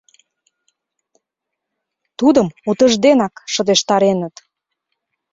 [2.19, 4.35] Тудым утыжденак шыдештареныт.